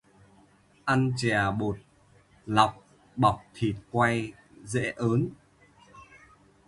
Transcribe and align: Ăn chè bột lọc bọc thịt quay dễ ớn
Ăn 0.93 1.01
chè 1.17 1.31
bột 1.59 1.77
lọc 2.45 2.71
bọc 3.15 3.37
thịt 3.55 3.75
quay 3.91 4.33
dễ 4.63 4.93
ớn 4.95 5.29